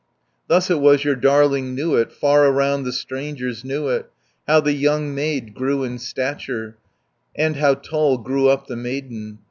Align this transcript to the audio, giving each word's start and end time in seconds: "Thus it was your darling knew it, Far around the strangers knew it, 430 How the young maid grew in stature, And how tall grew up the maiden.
"Thus 0.47 0.71
it 0.71 0.79
was 0.79 1.03
your 1.03 1.15
darling 1.15 1.75
knew 1.75 1.95
it, 1.95 2.11
Far 2.11 2.47
around 2.47 2.85
the 2.85 2.91
strangers 2.91 3.63
knew 3.63 3.87
it, 3.89 4.09
430 4.47 4.47
How 4.47 4.59
the 4.59 4.73
young 4.73 5.13
maid 5.13 5.53
grew 5.53 5.83
in 5.83 5.99
stature, 5.99 6.75
And 7.37 7.57
how 7.57 7.75
tall 7.75 8.17
grew 8.17 8.49
up 8.49 8.65
the 8.65 8.75
maiden. 8.75 9.37